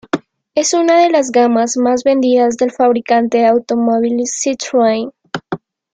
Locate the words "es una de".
0.55-1.11